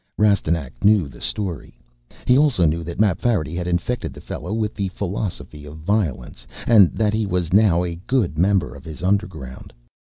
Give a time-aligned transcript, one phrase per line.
[0.17, 1.77] Rastignac knew the story.
[2.25, 6.91] He also knew that Mapfarity had infected the fellow with the philosophy of Violence and
[6.97, 9.71] that he was now a good member of his Underground.